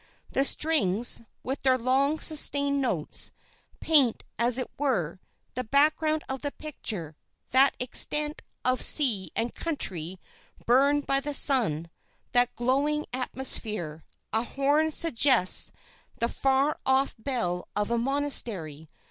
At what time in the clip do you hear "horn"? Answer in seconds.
14.41-14.89